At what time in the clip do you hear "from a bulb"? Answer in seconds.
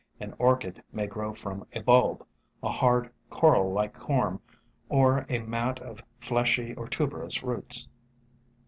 1.35-2.25